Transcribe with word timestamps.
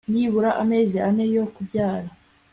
nibura 0.11 0.51
amezi 0.63 0.95
ane 1.07 1.11
mbere 1.25 1.33
yo 1.37 1.45
kubyara 1.53 2.09